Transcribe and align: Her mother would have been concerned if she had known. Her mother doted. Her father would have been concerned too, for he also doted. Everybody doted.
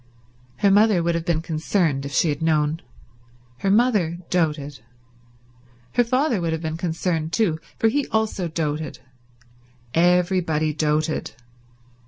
Her 0.61 0.71
mother 0.71 1.03
would 1.03 1.13
have 1.13 1.25
been 1.25 1.43
concerned 1.43 2.07
if 2.07 2.11
she 2.11 2.29
had 2.29 2.41
known. 2.41 2.81
Her 3.59 3.69
mother 3.69 4.17
doted. 4.31 4.79
Her 5.93 6.03
father 6.03 6.41
would 6.41 6.53
have 6.53 6.61
been 6.63 6.75
concerned 6.75 7.33
too, 7.33 7.59
for 7.77 7.87
he 7.87 8.07
also 8.07 8.47
doted. 8.47 8.97
Everybody 9.93 10.73
doted. 10.73 11.35